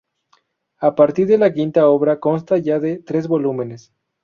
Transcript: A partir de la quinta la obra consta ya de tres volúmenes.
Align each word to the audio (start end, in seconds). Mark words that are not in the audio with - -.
A 0.79 0.95
partir 0.95 1.27
de 1.27 1.37
la 1.37 1.53
quinta 1.53 1.81
la 1.81 1.89
obra 1.89 2.19
consta 2.19 2.57
ya 2.57 2.79
de 2.79 2.97
tres 2.97 3.27
volúmenes. 3.27 3.93